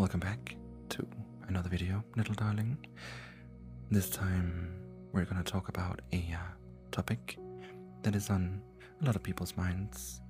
[0.00, 0.56] Welcome back
[0.88, 1.06] to
[1.48, 2.78] another video, little darling.
[3.90, 4.74] This time
[5.12, 6.38] we're going to talk about a uh,
[6.90, 7.36] topic
[8.00, 8.62] that is on
[9.02, 10.22] a lot of people's minds,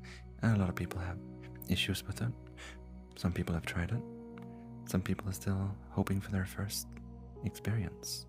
[0.43, 1.19] and a lot of people have
[1.69, 2.33] issues with it.
[3.15, 4.03] Some people have tried it,
[4.87, 6.89] some people are still hoping for their first
[7.45, 8.27] experience.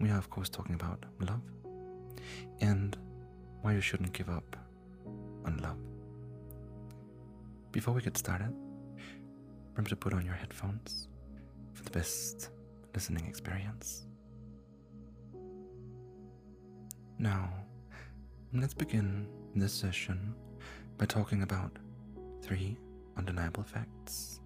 [0.00, 1.40] We are, of course, talking about love
[2.60, 2.94] and
[3.62, 4.54] why you shouldn't give up
[5.46, 5.78] on love.
[7.72, 8.54] Before we get started,
[9.72, 11.08] remember to put on your headphones
[11.72, 12.50] for the best
[12.94, 14.06] listening experience.
[17.18, 17.48] Now,
[18.52, 20.34] let's begin this session
[20.98, 21.78] by talking about
[22.42, 22.76] three
[23.16, 24.40] undeniable facts.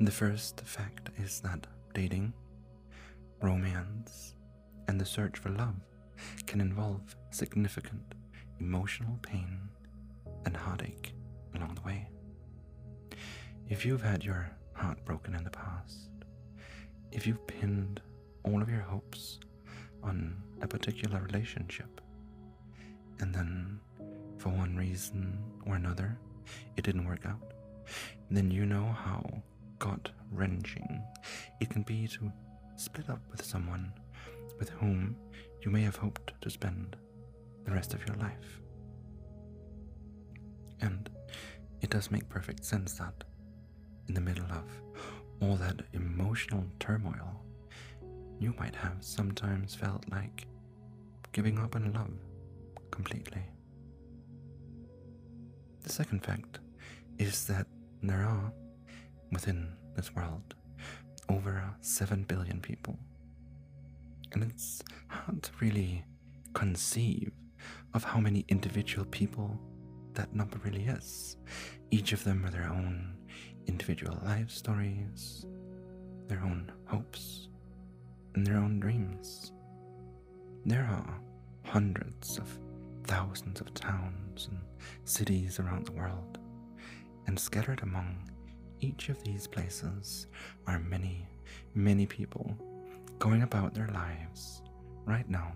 [0.00, 2.32] The first fact is that dating,
[3.42, 4.34] romance,
[4.88, 5.76] and the search for love
[6.46, 8.14] can involve significant
[8.58, 9.68] emotional pain
[10.46, 11.12] and heartache
[11.54, 12.08] along the way.
[13.70, 16.10] If you've had your heart broken in the past,
[17.12, 18.00] if you've pinned
[18.42, 19.38] all of your hopes
[20.02, 22.00] on a particular relationship,
[23.20, 23.78] and then
[24.38, 26.18] for one reason or another
[26.76, 27.52] it didn't work out,
[28.28, 29.24] then you know how
[29.78, 31.00] gut wrenching
[31.60, 32.32] it can be to
[32.74, 33.92] split up with someone
[34.58, 35.14] with whom
[35.64, 36.96] you may have hoped to spend
[37.64, 38.60] the rest of your life.
[40.80, 41.08] And
[41.82, 43.22] it does make perfect sense that
[44.10, 44.64] in the middle of
[45.40, 47.44] all that emotional turmoil,
[48.40, 50.48] you might have sometimes felt like
[51.30, 52.10] giving up on love
[52.90, 53.40] completely.
[55.84, 56.58] The second fact
[57.18, 57.68] is that
[58.02, 58.52] there are,
[59.30, 60.56] within this world,
[61.28, 62.98] over 7 billion people.
[64.32, 66.04] And it's hard to really
[66.52, 67.30] conceive
[67.94, 69.56] of how many individual people
[70.14, 71.36] that number really is.
[71.92, 73.19] Each of them with their own
[73.66, 75.46] individual life stories,
[76.28, 77.48] their own hopes,
[78.34, 79.52] and their own dreams.
[80.64, 81.20] There are
[81.64, 82.58] hundreds of
[83.04, 84.58] thousands of towns and
[85.04, 86.38] cities around the world,
[87.26, 88.30] and scattered among
[88.80, 90.26] each of these places
[90.66, 91.26] are many,
[91.74, 92.56] many people
[93.18, 94.62] going about their lives
[95.04, 95.52] right now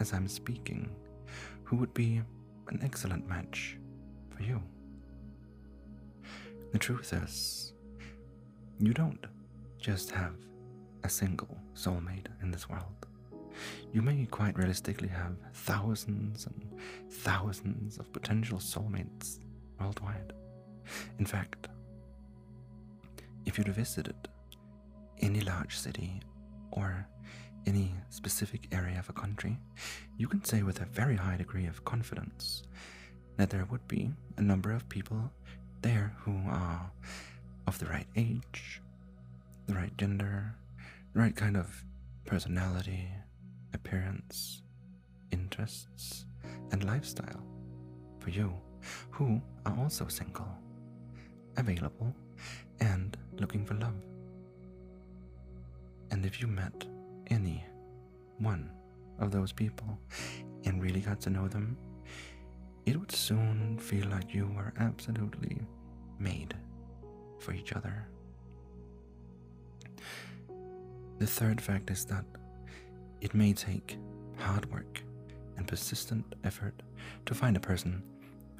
[0.00, 0.88] as I'm speaking
[1.64, 2.22] who would be
[2.68, 3.76] an excellent match
[4.30, 4.62] for you.
[6.72, 7.72] The truth is,
[8.78, 9.26] you don't
[9.78, 10.34] just have
[11.02, 13.06] a single soulmate in this world.
[13.92, 19.40] You may quite realistically have thousands and thousands of potential soulmates
[19.80, 20.32] worldwide.
[21.18, 21.68] In fact,
[23.46, 24.28] if you'd visited
[25.18, 26.20] any large city
[26.70, 27.06] or
[27.66, 29.58] any specific area of a country,
[30.16, 32.62] you can say with a very high degree of confidence
[33.36, 35.30] that there would be a number of people
[35.82, 36.90] there who are
[37.66, 38.80] of the right age,
[39.66, 40.54] the right gender,
[41.12, 41.84] the right kind of
[42.24, 43.08] personality,
[43.74, 44.62] appearance,
[45.30, 46.26] interests,
[46.72, 47.42] and lifestyle
[48.18, 48.52] for you
[49.10, 50.48] who are also single,
[51.56, 52.14] available,
[52.80, 53.94] and looking for love.
[56.10, 56.84] And if you met
[57.28, 57.64] any
[58.38, 58.70] one
[59.18, 59.98] of those people
[60.64, 61.76] and really got to know them,
[62.86, 65.60] it would soon feel like you were absolutely
[66.18, 66.54] made
[67.38, 68.06] for each other.
[71.18, 72.24] The third fact is that
[73.20, 73.98] it may take
[74.38, 75.02] hard work
[75.56, 76.82] and persistent effort
[77.26, 78.02] to find a person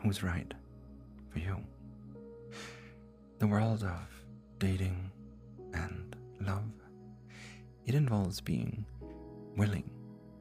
[0.03, 0.53] who's right
[1.31, 1.57] for you.
[3.39, 4.09] The world of
[4.59, 5.11] dating
[5.73, 6.71] and love
[7.87, 8.85] it involves being
[9.57, 9.91] willing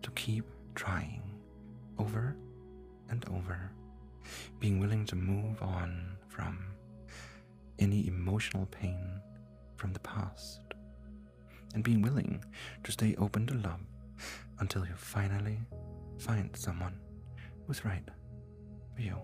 [0.01, 0.45] to keep
[0.75, 1.23] trying
[1.97, 2.35] over
[3.09, 3.72] and over,
[4.59, 6.59] being willing to move on from
[7.80, 9.22] any emotional pain
[9.78, 10.62] from the past,
[11.74, 12.44] and being willing
[12.84, 13.80] to stay open to love
[14.59, 15.58] until you finally
[16.18, 17.00] find someone
[17.66, 18.04] who's right
[18.95, 19.16] for you.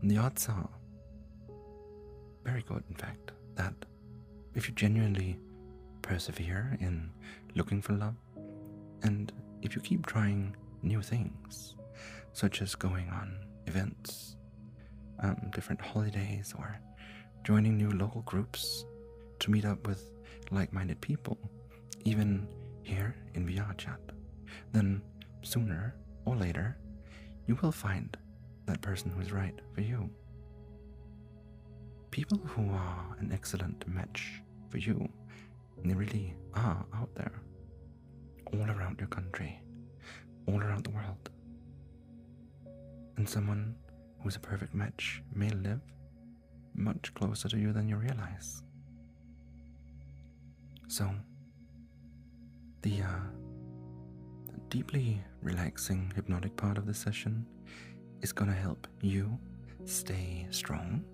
[0.00, 0.68] And the odds are
[2.44, 3.74] very good, in fact, that
[4.54, 5.38] if you genuinely
[6.02, 7.10] persevere in
[7.54, 8.14] looking for love,
[9.02, 9.32] and
[9.62, 11.74] if you keep trying new things,
[12.32, 13.36] such as going on
[13.66, 14.36] events,
[15.20, 16.78] um, different holidays, or
[17.44, 18.84] joining new local groups
[19.40, 20.10] to meet up with
[20.50, 21.38] like minded people,
[22.04, 22.46] even
[22.82, 24.00] here in VR chat,
[24.72, 25.02] then
[25.42, 25.94] sooner
[26.24, 26.76] or later
[27.46, 28.16] you will find
[28.66, 30.08] that person who is right for you.
[32.10, 35.08] People who are an excellent match for you
[35.84, 37.32] they really are out there,
[38.52, 39.60] all around your country,
[40.46, 41.30] all around the world.
[43.16, 43.74] And someone
[44.22, 45.80] who's a perfect match may live
[46.74, 48.62] much closer to you than you realize.
[50.88, 51.10] So,
[52.82, 53.20] the uh,
[54.70, 57.46] deeply relaxing hypnotic part of the session
[58.22, 59.38] is going to help you
[59.84, 61.04] stay strong,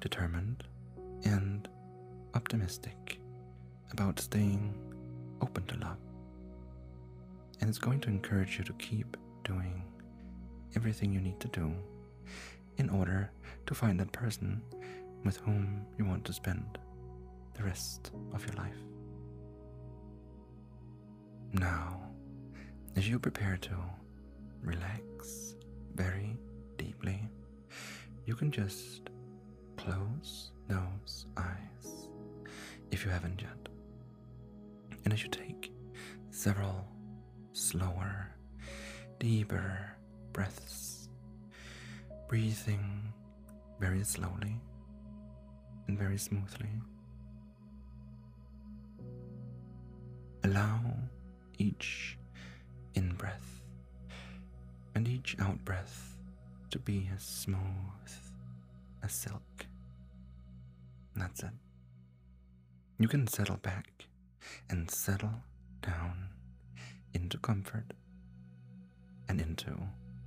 [0.00, 0.64] determined,
[1.24, 1.68] and
[2.34, 3.18] optimistic
[3.92, 4.74] about staying
[5.40, 5.98] open to love.
[7.60, 9.82] And it's going to encourage you to keep doing
[10.74, 11.72] everything you need to do
[12.78, 13.30] in order
[13.66, 14.62] to find that person
[15.24, 16.78] with whom you want to spend
[17.54, 18.76] the rest of your life.
[21.52, 22.00] Now,
[22.96, 23.76] as you prepare to
[24.62, 25.54] relax
[25.94, 26.36] very
[26.76, 27.28] deeply,
[28.26, 29.08] you can just
[29.76, 32.08] close those eyes
[32.90, 33.68] if you haven't yet.
[35.04, 35.72] And as you take
[36.30, 36.86] several
[37.52, 38.34] slower,
[39.18, 39.95] deeper
[40.36, 41.08] breaths,
[42.28, 43.10] breathing
[43.80, 44.60] very slowly
[45.88, 46.68] and very smoothly,
[50.44, 50.78] allow
[51.56, 52.18] each
[52.94, 53.62] in breath
[54.94, 56.18] and each out breath
[56.70, 58.12] to be as smooth
[59.02, 59.64] as silk.
[61.14, 61.56] That's it.
[62.98, 64.04] You can settle back
[64.68, 65.40] and settle
[65.80, 66.28] down
[67.14, 67.94] into comfort
[69.30, 69.78] and into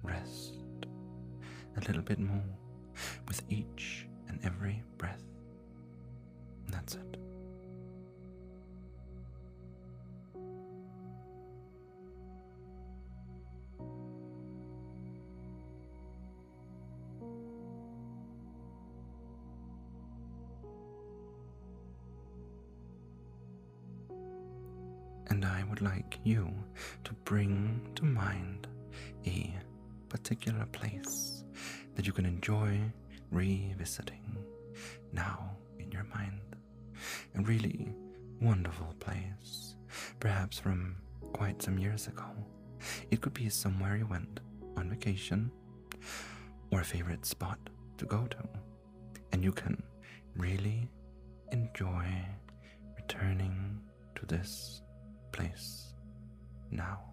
[0.03, 0.59] rest
[1.77, 2.43] a little bit more
[3.27, 5.23] with each and every breath.
[6.69, 7.28] That's it.
[33.79, 34.35] Revisiting
[35.13, 36.41] now in your mind.
[37.35, 37.93] A really
[38.41, 39.75] wonderful place,
[40.19, 40.97] perhaps from
[41.31, 42.25] quite some years ago.
[43.09, 44.41] It could be somewhere you went
[44.75, 45.49] on vacation
[46.71, 47.57] or a favorite spot
[47.97, 48.43] to go to,
[49.31, 49.81] and you can
[50.35, 50.89] really
[51.53, 52.05] enjoy
[52.97, 53.79] returning
[54.15, 54.81] to this
[55.31, 55.93] place
[56.69, 57.08] now.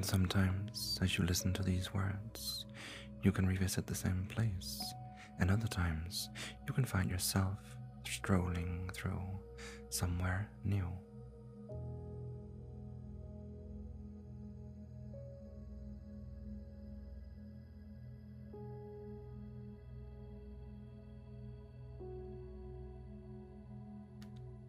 [0.00, 2.64] And sometimes, as you listen to these words,
[3.22, 4.80] you can revisit the same place,
[5.38, 6.30] and other times,
[6.66, 7.58] you can find yourself
[8.06, 9.20] strolling through
[9.90, 10.86] somewhere new.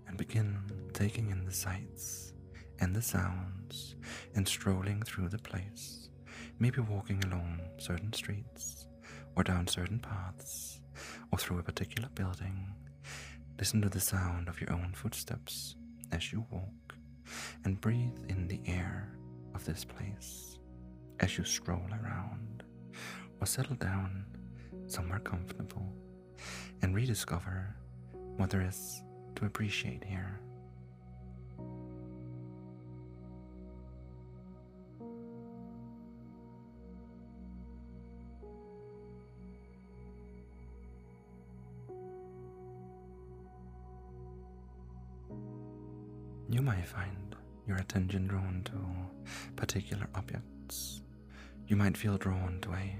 [0.10, 0.58] And begin
[0.92, 2.34] taking in the sights
[2.82, 3.91] and the sounds
[4.36, 6.10] and strolling through the place,
[6.60, 8.88] maybe walking along certain streets
[9.36, 10.82] or down certain paths
[11.32, 12.74] or through a particular building.
[13.58, 15.76] Listen to the sound of your own footsteps
[16.12, 16.96] as you walk,
[17.64, 19.14] and breathe in the air
[19.56, 20.58] of this place.
[21.20, 22.64] As you stroll around
[23.40, 24.26] or settle down
[24.88, 25.94] somewhere comfortable
[26.82, 27.76] and rediscover
[28.38, 29.04] what there is
[29.36, 30.40] to appreciate here.
[46.52, 47.34] You might find
[47.66, 48.74] your attention drawn to
[49.56, 51.02] particular objects.
[51.66, 53.00] You might feel drawn to a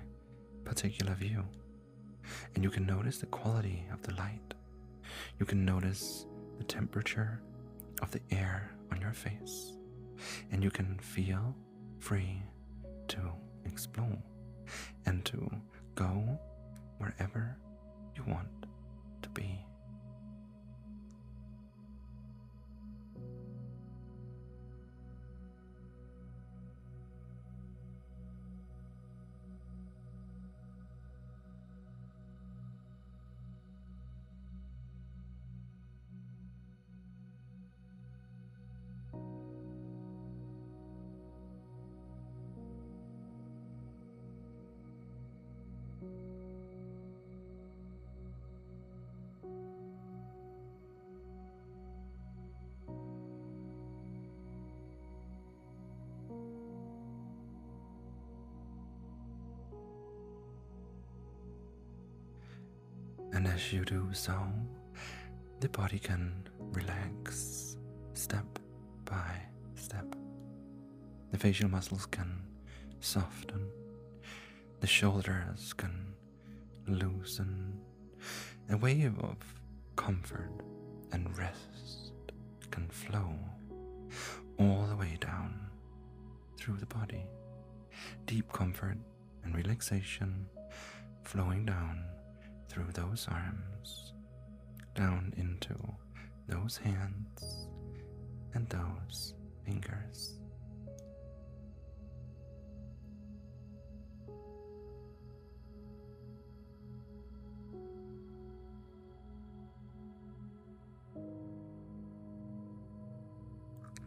[0.64, 1.44] particular view.
[2.56, 4.54] And you can notice the quality of the light.
[5.38, 6.26] You can notice
[6.60, 7.42] the temperature
[8.02, 9.74] of the air on your face.
[10.54, 11.54] And you can feel
[12.00, 12.42] free
[13.10, 13.20] to
[13.66, 14.18] explore
[15.06, 15.52] and to
[15.96, 16.40] go
[17.00, 17.58] wherever
[18.16, 18.48] you want
[19.24, 19.60] to be.
[63.48, 64.34] As you do so,
[65.60, 67.78] the body can relax
[68.14, 68.46] step
[69.06, 69.42] by
[69.76, 70.16] step.
[71.32, 72.44] The facial muscles can
[73.00, 73.68] soften,
[74.80, 76.14] the shoulders can
[76.88, 77.80] loosen.
[78.70, 79.38] A wave of
[79.96, 80.52] comfort
[81.12, 82.12] and rest
[82.70, 83.30] can flow
[84.60, 85.60] all the way down
[86.58, 87.26] through the body.
[88.26, 88.98] Deep comfort
[89.44, 90.46] and relaxation
[91.24, 92.04] flowing down
[92.72, 94.14] through those arms,
[94.96, 95.76] down into
[96.48, 97.68] those hands
[98.54, 99.34] and those
[99.66, 100.38] fingers.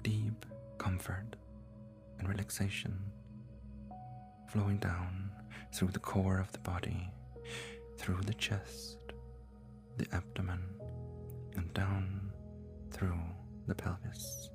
[0.02, 0.46] Deep
[0.78, 1.36] comfort
[2.18, 2.98] and relaxation
[4.48, 5.30] flowing down
[5.74, 7.10] through the core of the body,
[7.96, 8.98] through the chest,
[9.96, 10.60] the abdomen,
[11.56, 12.30] and down
[12.90, 13.18] through
[13.66, 14.50] the pelvis.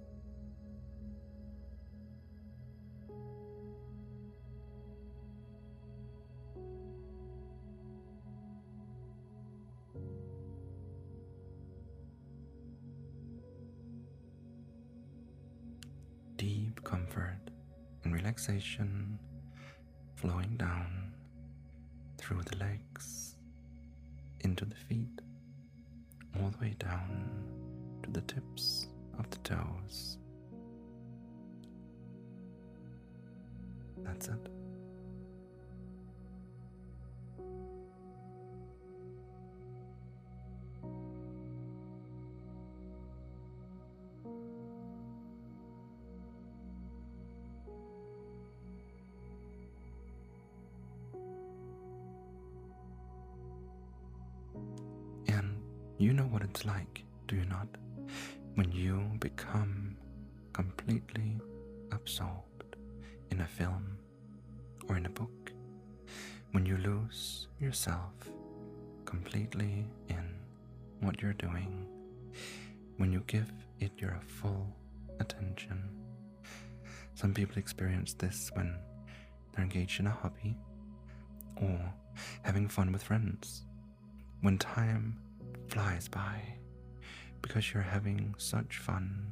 [16.38, 17.39] Deep comfort
[18.03, 19.19] and relaxation
[20.15, 21.13] flowing down
[22.17, 23.18] through the legs,
[24.59, 25.21] into the feet,
[26.35, 27.29] all the way down
[28.03, 28.87] to the tips
[29.17, 30.17] of the toes.
[34.03, 34.58] That's it.
[55.99, 57.67] You know what it's like, do you not?
[58.55, 59.97] When you become
[60.53, 61.41] completely
[61.91, 62.77] absorbed
[63.31, 63.97] in a film
[64.87, 65.51] or in a book.
[66.51, 68.13] When you lose yourself
[69.03, 70.35] completely in
[71.01, 71.85] what you're doing.
[72.95, 73.51] When you give
[73.81, 74.73] it your full
[75.19, 75.83] attention.
[77.13, 78.73] Some people experience this when
[79.51, 80.55] they're engaged in a hobby
[81.61, 81.93] or
[82.43, 83.63] having fun with friends
[84.41, 85.19] when time
[85.69, 86.41] flies by
[87.41, 89.31] because you're having such fun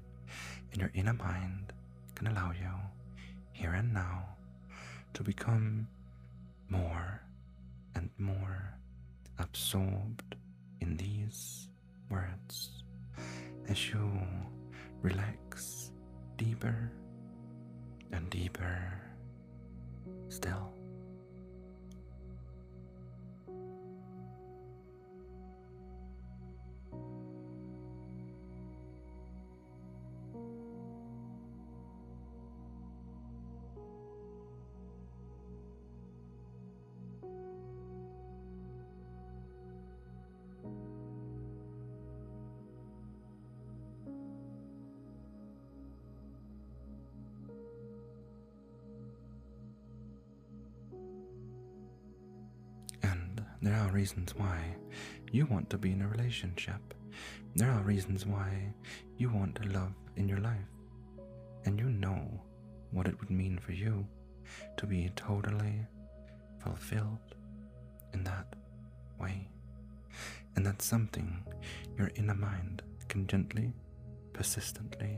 [0.71, 1.73] and your inner mind
[2.15, 2.71] can allow you
[3.51, 4.23] here and now
[5.13, 5.87] to become
[6.69, 7.21] more
[7.95, 8.77] and more
[9.39, 10.35] absorbed
[10.81, 11.69] in these
[12.09, 12.83] words
[13.67, 14.11] as you
[15.01, 15.91] relax
[16.37, 16.91] deeper
[18.11, 18.93] and deeper
[20.29, 20.76] still.
[53.97, 54.59] Reasons why
[55.31, 56.93] you want to be in a relationship.
[57.55, 58.71] There are reasons why
[59.17, 60.71] you want love in your life.
[61.65, 62.21] And you know
[62.91, 64.05] what it would mean for you
[64.77, 65.79] to be totally
[66.63, 67.27] fulfilled
[68.13, 68.55] in that
[69.19, 69.49] way.
[70.55, 71.43] And that's something
[71.97, 73.73] your inner mind can gently,
[74.31, 75.17] persistently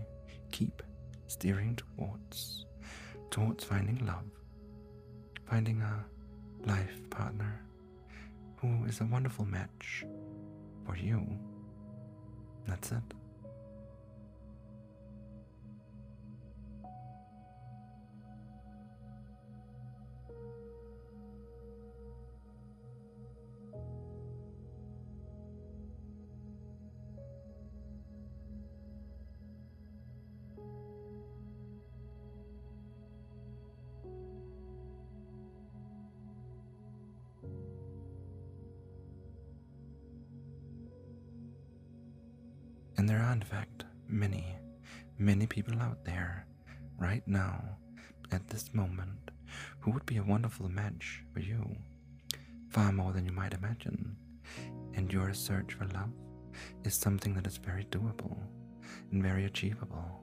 [0.54, 0.82] keep
[1.28, 2.66] steering towards,
[3.30, 4.32] towards finding love,
[5.50, 6.06] finding a
[6.66, 7.60] life partner
[8.62, 10.06] who is a wonderful match
[10.86, 11.26] for you.
[12.68, 13.19] That's it.
[43.00, 44.46] And there are, in fact, many,
[45.18, 46.46] many people out there
[46.98, 47.64] right now,
[48.34, 49.32] at this moment,
[49.80, 51.78] who would be a wonderful match for you,
[52.68, 54.18] far more than you might imagine.
[54.96, 56.12] And your search for love
[56.84, 58.36] is something that is very doable
[59.14, 60.22] and very achievable.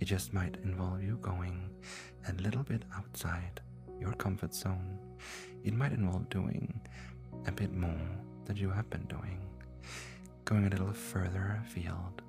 [0.00, 1.68] It just might involve you going
[2.26, 3.60] a little bit outside
[4.00, 4.98] your comfort zone.
[5.64, 6.80] It might involve doing
[7.46, 8.08] a bit more
[8.46, 9.49] than you have been doing,
[10.50, 12.22] going a little further afield,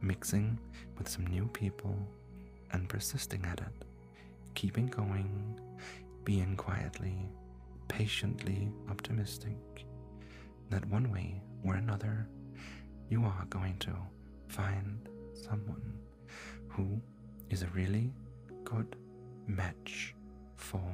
[0.00, 0.58] mixing
[0.96, 1.94] with some new people,
[2.72, 3.84] and persisting at it,
[4.54, 5.60] keeping going,
[6.24, 7.14] being quietly,
[7.86, 9.84] patiently optimistic
[10.70, 12.26] that one way or another
[13.10, 13.92] you are going to
[14.48, 15.98] find someone
[16.68, 16.98] who
[17.50, 18.10] is a really
[18.64, 18.96] good
[19.46, 20.14] match
[20.56, 20.90] for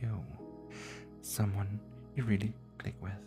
[0.00, 0.22] you.
[1.22, 1.80] Someone
[2.14, 3.23] you really click with.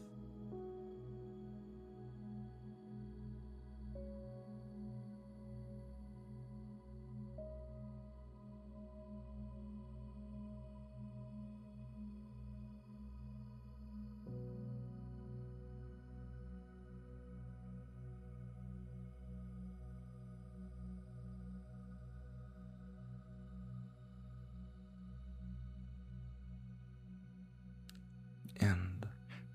[28.59, 29.05] And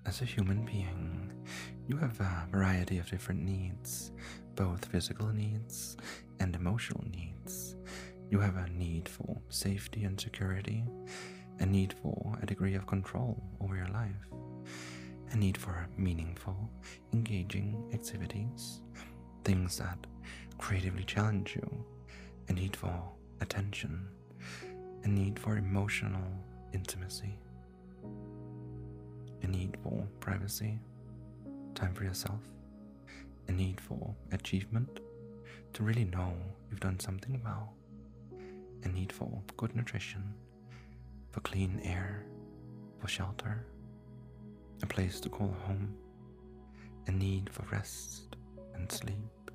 [0.05, 1.31] as a human being,
[1.87, 4.11] you have a variety of different needs,
[4.55, 5.97] both physical needs
[6.39, 7.75] and emotional needs.
[8.29, 10.83] You have a need for safety and security,
[11.59, 14.27] a need for a degree of control over your life,
[15.31, 16.69] a need for meaningful,
[17.13, 18.81] engaging activities,
[19.43, 19.97] things that
[20.57, 21.85] creatively challenge you,
[22.47, 22.93] a need for
[23.41, 24.07] attention,
[25.03, 26.23] a need for emotional
[26.73, 27.37] intimacy
[29.43, 30.79] a need for privacy,
[31.75, 32.39] time for yourself,
[33.47, 34.99] a need for achievement,
[35.73, 36.33] to really know
[36.69, 37.73] you've done something well,
[38.83, 40.33] a need for good nutrition,
[41.31, 42.25] for clean air,
[42.99, 43.65] for shelter,
[44.81, 45.93] a place to call home,
[47.07, 48.37] a need for rest
[48.75, 49.51] and sleep,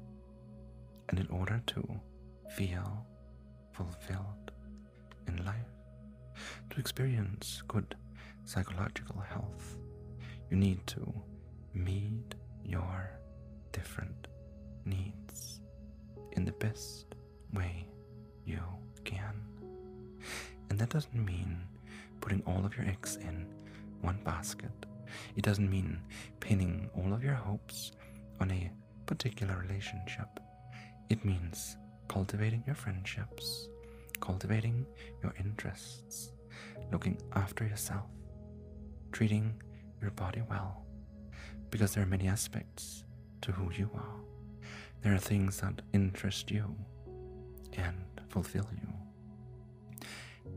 [1.09, 2.01] and in order to
[2.51, 3.07] feel
[3.73, 4.51] fulfilled
[5.27, 5.73] in life,
[6.71, 7.95] to experience good
[8.49, 9.77] psychological health,
[10.51, 11.13] you need to
[11.75, 12.35] meet
[12.65, 13.11] your
[13.73, 14.27] different
[14.87, 15.61] needs
[16.33, 17.15] in the best
[17.53, 17.87] way
[18.47, 18.63] you
[19.05, 19.35] can.
[20.71, 21.59] And that doesn't mean
[22.23, 23.47] putting all of your eggs in
[24.01, 24.87] one basket.
[25.37, 26.01] It doesn't mean
[26.41, 27.93] pinning all of your hopes
[28.41, 28.71] on a
[29.05, 30.41] particular relationship.
[31.11, 31.77] It means
[32.09, 33.69] cultivating your friendships,
[34.21, 34.87] cultivating
[35.23, 36.33] your interests,
[36.91, 38.07] looking after yourself,
[39.13, 39.61] treating
[40.01, 40.85] your body well,
[41.71, 43.05] because there are many aspects
[43.43, 44.21] to who you are.
[45.03, 46.77] There are things that interest you
[47.75, 50.09] and fulfill you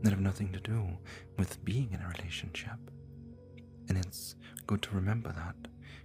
[0.02, 0.98] that have nothing to do
[1.38, 2.78] with being in a relationship.
[3.88, 4.36] And it's
[4.66, 5.54] good to remember that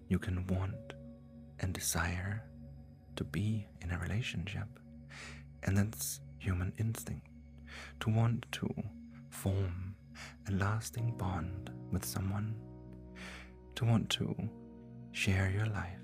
[0.07, 0.93] you can want
[1.59, 2.43] and desire
[3.15, 4.67] to be in a relationship,
[5.63, 7.27] and that's human instinct
[7.99, 8.73] to want to
[9.29, 9.86] form
[10.47, 12.55] a lasting bond with someone,
[13.75, 14.35] to want to
[15.11, 15.99] share your life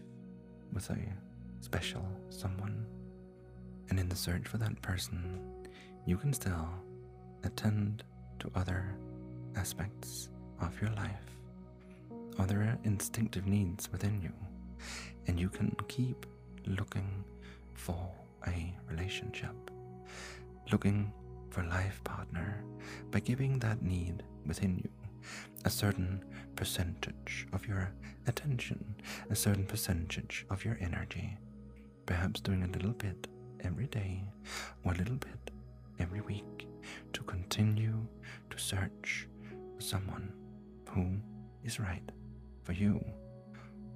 [0.74, 0.98] with a
[1.62, 2.86] special someone.
[3.90, 5.40] And in the search for that person,
[6.06, 6.68] you can still
[7.44, 8.04] attend
[8.40, 8.96] to other
[9.56, 10.30] aspects
[10.62, 11.38] of your life,
[12.40, 14.34] other instinctive needs within you,
[15.28, 16.26] and you can keep
[16.66, 17.24] looking
[17.74, 18.12] for
[18.48, 19.56] a relationship,
[20.72, 21.12] looking
[21.54, 22.64] for life partner
[23.12, 24.90] by giving that need within you
[25.66, 27.92] a certain percentage of your
[28.26, 28.96] attention,
[29.30, 31.38] a certain percentage of your energy,
[32.08, 33.28] perhaps doing a little bit
[33.64, 34.24] every day
[34.84, 35.52] or a little bit
[36.00, 36.68] every week
[37.14, 38.04] to continue
[38.50, 39.28] to search
[39.76, 40.34] for someone
[40.90, 41.06] who
[41.64, 42.12] is right
[42.64, 43.00] for you,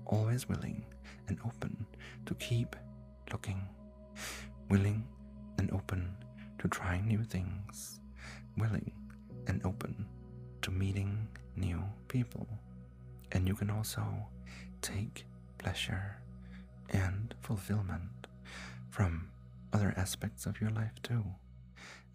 [0.06, 0.86] always willing
[1.28, 1.88] and open
[2.28, 2.76] to keep
[3.32, 3.62] looking,
[4.70, 5.04] willing
[5.58, 6.08] and open
[6.60, 8.00] to trying new things,
[8.58, 8.92] willing
[9.48, 10.06] and open
[10.62, 12.48] to meeting new people.
[13.32, 14.04] And you can also
[14.82, 15.26] take
[15.58, 16.18] pleasure
[16.90, 18.28] and fulfillment
[18.90, 19.30] from
[19.74, 21.24] other aspects of your life too.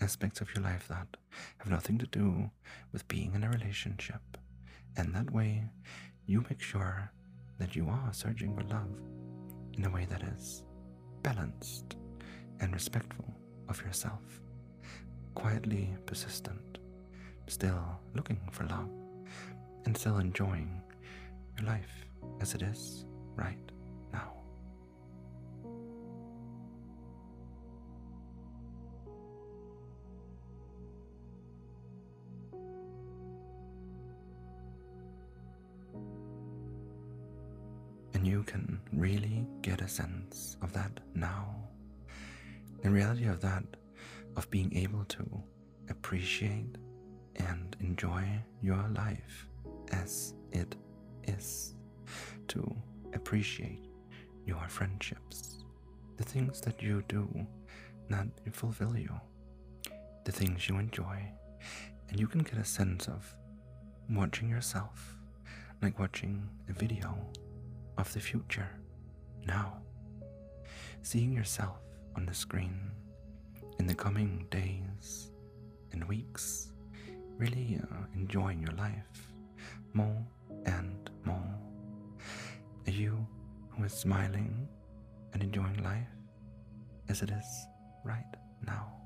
[0.00, 1.16] Aspects of your life that
[1.58, 2.50] have nothing to do
[2.92, 4.22] with being in a relationship.
[4.96, 5.70] And that way,
[6.26, 7.10] you make sure
[7.58, 8.90] that you are searching for love
[9.74, 10.64] in a way that is
[11.22, 11.96] balanced
[12.60, 13.32] and respectful
[13.72, 14.20] of yourself,
[15.34, 16.76] quietly persistent,
[17.46, 18.90] still looking for love,
[19.86, 20.82] and still enjoying
[21.56, 22.04] your life
[22.42, 23.56] as it is right
[24.12, 24.30] now.
[38.12, 41.56] And you can really get a sense of that now.
[42.82, 43.64] The reality of that,
[44.36, 45.42] of being able to
[45.88, 46.76] appreciate
[47.36, 48.24] and enjoy
[48.60, 49.48] your life
[49.92, 50.74] as it
[51.24, 51.74] is,
[52.48, 52.76] to
[53.14, 53.86] appreciate
[54.44, 55.64] your friendships,
[56.16, 57.46] the things that you do
[58.08, 59.12] that fulfill you,
[60.24, 61.18] the things you enjoy,
[62.08, 63.34] and you can get a sense of
[64.10, 65.16] watching yourself
[65.82, 67.16] like watching a video
[67.98, 68.68] of the future
[69.46, 69.78] now.
[71.02, 71.78] Seeing yourself
[72.16, 72.78] on the screen
[73.78, 75.30] in the coming days
[75.92, 76.70] and weeks,
[77.38, 79.32] really uh, enjoying your life
[79.92, 80.24] more
[80.66, 81.54] and more.
[82.86, 83.26] A you
[83.70, 84.68] who is smiling
[85.32, 86.08] and enjoying life
[87.08, 87.66] as it is
[88.04, 88.34] right
[88.66, 89.01] now.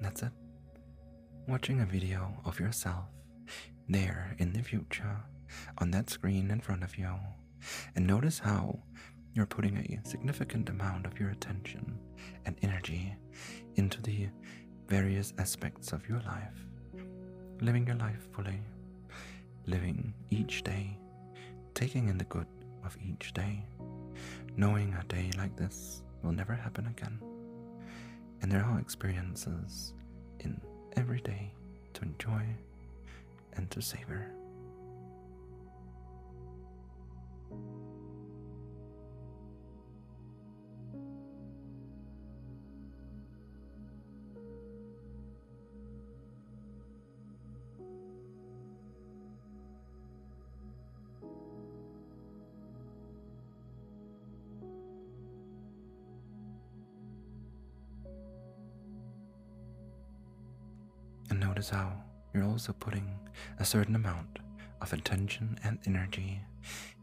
[0.00, 0.32] That's it.
[1.48, 3.04] Watching a video of yourself
[3.88, 5.16] there in the future
[5.78, 7.10] on that screen in front of you,
[7.94, 8.78] and notice how
[9.34, 11.98] you're putting a significant amount of your attention
[12.44, 13.14] and energy
[13.76, 14.28] into the
[14.88, 16.66] various aspects of your life,
[17.60, 18.60] living your life fully,
[19.66, 20.98] living each day,
[21.74, 22.46] taking in the good
[22.84, 23.64] of each day,
[24.56, 27.18] knowing a day like this will never happen again.
[28.42, 29.94] And there are experiences
[30.40, 30.60] in
[30.96, 31.52] every day
[31.94, 32.42] to enjoy
[33.54, 34.26] and to savor.
[61.62, 61.92] Notice how
[62.34, 63.06] you're also putting
[63.60, 64.40] a certain amount
[64.80, 66.40] of attention and energy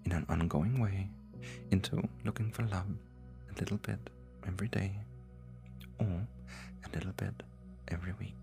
[0.04, 1.08] in an ongoing way
[1.72, 2.92] into looking for love
[3.50, 4.10] a little bit
[4.46, 4.92] every day
[5.98, 6.28] or
[6.86, 7.42] a little bit
[7.88, 8.36] every week.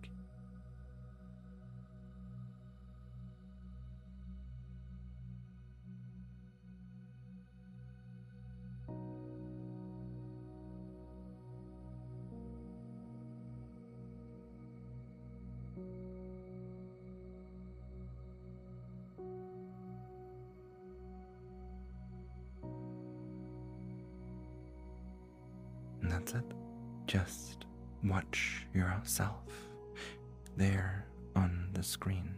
[31.86, 32.34] Screen,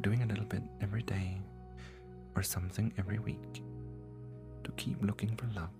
[0.00, 1.40] doing a little bit every day
[2.34, 3.62] or something every week
[4.64, 5.70] to keep looking for love,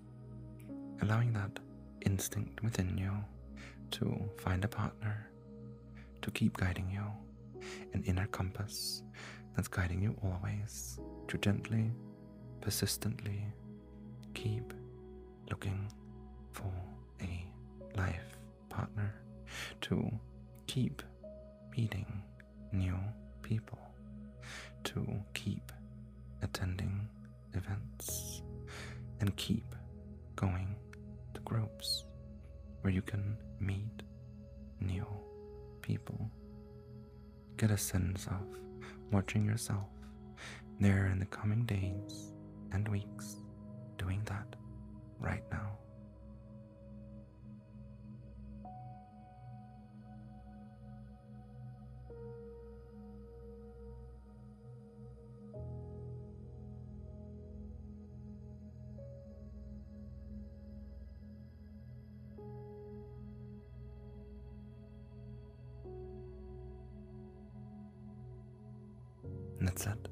[1.02, 1.58] allowing that
[2.06, 3.12] instinct within you
[3.90, 5.28] to find a partner,
[6.22, 7.04] to keep guiding you,
[7.92, 9.02] an inner compass
[9.54, 11.90] that's guiding you always to gently,
[12.60, 13.44] persistently
[14.34, 14.72] keep
[15.50, 15.90] looking
[16.52, 16.72] for
[17.20, 17.44] a
[17.96, 18.36] life
[18.68, 19.14] partner,
[19.80, 20.10] to
[20.66, 21.02] keep
[21.76, 22.22] meeting
[22.72, 22.96] new
[23.42, 23.78] people,
[24.84, 25.72] to keep
[26.42, 27.08] attending
[27.54, 28.42] events,
[29.20, 29.74] and keep
[30.36, 30.76] going
[31.34, 32.04] to groups
[32.82, 34.02] where you can meet
[34.80, 35.06] new
[35.82, 36.30] people.
[37.56, 38.46] Get a sense of
[39.10, 39.88] watching yourself
[40.80, 42.32] there in the coming days
[42.72, 43.36] and weeks
[43.96, 44.54] doing that
[45.18, 45.76] right now.
[69.86, 70.08] It.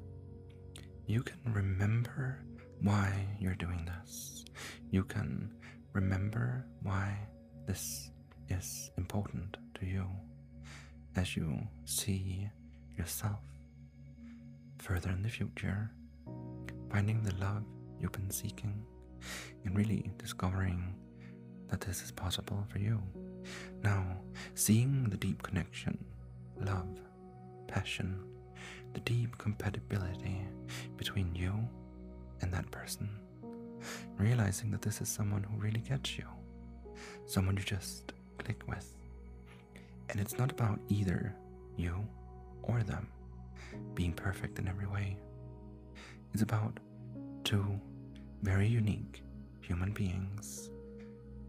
[1.07, 2.43] You can remember
[2.81, 4.45] why you're doing this.
[4.91, 5.51] You can
[5.93, 7.17] remember why
[7.65, 8.11] this
[8.49, 10.05] is important to you
[11.15, 12.49] as you see
[12.97, 13.39] yourself
[14.79, 15.91] further in the future,
[16.89, 17.63] finding the love
[17.99, 18.85] you've been seeking,
[19.65, 20.95] and really discovering
[21.69, 23.01] that this is possible for you.
[23.83, 24.05] Now,
[24.55, 25.97] seeing the deep connection,
[26.57, 26.99] love,
[27.67, 28.23] passion,
[28.93, 30.41] the deep compatibility
[30.97, 31.53] between you
[32.41, 33.09] and that person.
[34.17, 36.25] Realizing that this is someone who really gets you,
[37.25, 38.93] someone you just click with.
[40.09, 41.35] And it's not about either
[41.75, 41.95] you
[42.63, 43.07] or them
[43.93, 45.17] being perfect in every way.
[46.33, 46.79] It's about
[47.43, 47.79] two
[48.41, 49.23] very unique
[49.61, 50.69] human beings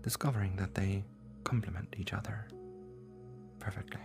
[0.02, 1.04] discovering that they
[1.44, 2.46] complement each other
[3.58, 4.00] perfectly.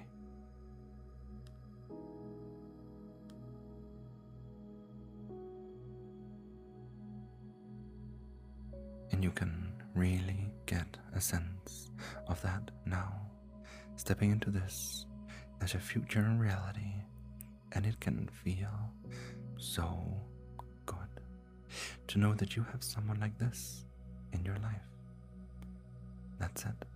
[9.24, 11.92] You can really get a sense
[12.28, 13.22] of that now,
[13.96, 15.06] stepping into this
[15.62, 16.92] as a future reality,
[17.72, 18.92] and it can feel
[19.56, 19.88] so
[20.86, 21.22] good
[22.08, 23.86] to know that you have someone like this
[24.34, 24.90] in your life.
[26.38, 26.93] That's it.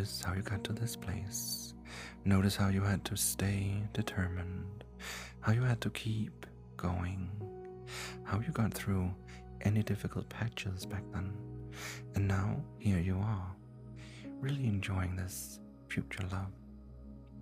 [0.00, 1.74] Notice how you got to this place.
[2.24, 4.82] Notice how you had to stay determined,
[5.40, 6.46] how you had to keep
[6.78, 7.28] going,
[8.24, 9.14] how you got through
[9.60, 11.34] any difficult patches back then.
[12.14, 13.54] And now here you are,
[14.40, 16.54] really enjoying this future love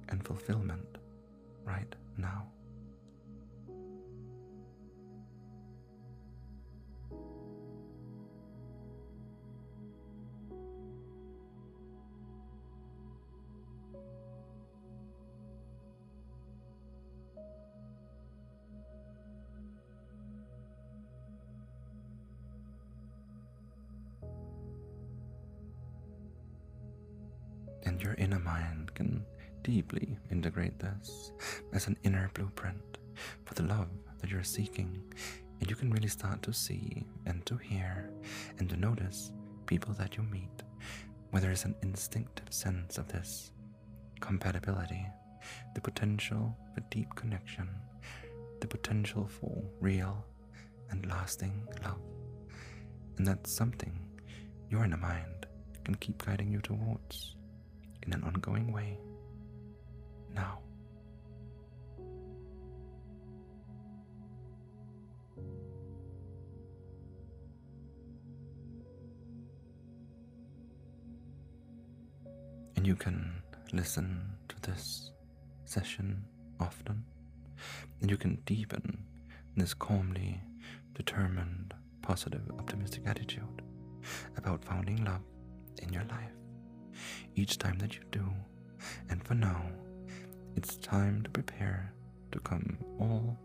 [0.09, 0.99] and fulfillment
[1.65, 2.49] right now.
[27.99, 29.25] Your inner mind can
[29.63, 31.33] deeply integrate this
[31.73, 32.99] as an inner blueprint
[33.45, 33.89] for the love
[34.21, 35.03] that you're seeking.
[35.61, 38.11] And you can really start to see and to hear
[38.59, 39.33] and to notice
[39.67, 40.63] people that you meet,
[41.31, 43.51] where there is an instinctive sense of this
[44.21, 45.05] compatibility,
[45.75, 47.69] the potential for deep connection,
[48.61, 50.25] the potential for real
[50.91, 52.01] and lasting love.
[53.17, 53.99] And that's something
[54.71, 55.47] your inner mind
[55.85, 57.35] can keep guiding you towards
[58.09, 58.99] in an ongoing way.
[60.35, 60.61] Now.
[72.77, 73.43] And you can
[73.73, 75.11] listen to this
[75.65, 76.25] session
[76.61, 77.05] often,
[78.01, 79.05] and you can deepen
[79.57, 80.41] this calmly
[80.95, 83.63] determined, positive, optimistic attitude
[84.37, 85.21] about finding love
[85.83, 86.38] in your life
[87.37, 88.25] each time that you do.
[89.11, 89.63] And for now,
[90.57, 91.93] it's time to prepare
[92.33, 93.39] to come all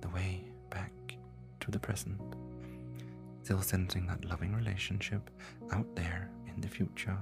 [0.00, 0.92] the way back
[1.60, 2.20] to the present.
[3.42, 5.30] Still sensing that loving relationship
[5.72, 7.18] out there in the future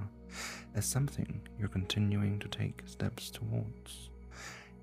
[0.74, 4.10] as something you're continuing to take steps towards.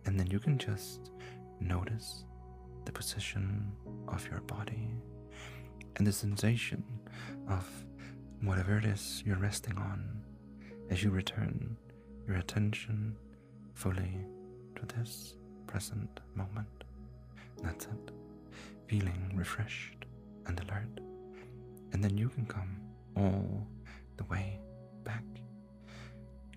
[0.05, 1.11] And then you can just
[1.59, 2.23] notice
[2.85, 3.71] the position
[4.07, 4.89] of your body
[5.97, 6.83] and the sensation
[7.49, 7.67] of
[8.41, 10.21] whatever it is you're resting on
[10.89, 11.75] as you return
[12.27, 13.15] your attention
[13.73, 14.17] fully
[14.75, 16.67] to this present moment.
[17.61, 18.11] That's it.
[18.87, 20.05] Feeling refreshed
[20.45, 20.99] and alert.
[21.93, 22.79] And then you can come
[23.15, 23.67] all
[24.17, 24.59] the way
[25.03, 25.23] back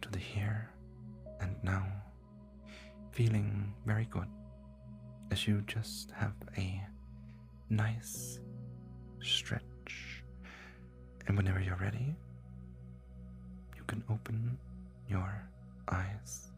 [0.02, 0.70] to the here
[1.40, 1.86] and now,
[3.12, 4.28] feeling very good
[5.30, 6.80] as you just have a
[7.68, 8.40] nice
[9.22, 9.62] stretch.
[11.26, 12.16] And whenever you're ready,
[13.90, 14.56] can open
[15.08, 15.42] your
[15.90, 16.49] eyes.